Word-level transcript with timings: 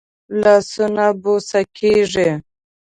لاسونه 0.41 1.05
بوسه 1.21 1.59
کېږي 1.77 2.29